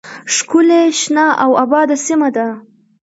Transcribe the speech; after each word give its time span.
ښکلې 0.35 0.81
شنه 0.99 1.25
او 1.43 1.51
آباده 1.63 1.95
سیمه 2.05 2.29
ده 2.35 2.47